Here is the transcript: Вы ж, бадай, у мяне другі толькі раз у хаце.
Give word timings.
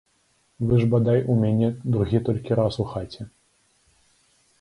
Вы 0.69 0.77
ж, 0.83 0.85
бадай, 0.93 1.19
у 1.33 1.35
мяне 1.41 1.69
другі 1.95 2.21
толькі 2.29 2.57
раз 2.61 2.79
у 2.85 2.87
хаце. 2.95 3.27